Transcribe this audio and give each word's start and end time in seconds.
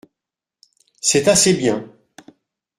C’est 0.99 1.27
assez 1.29 1.53
bien. 1.53 1.93